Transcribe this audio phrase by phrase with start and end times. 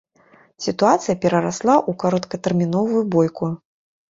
[0.65, 3.53] Сітуацыя перарасла ў кароткатэрміновую бойку.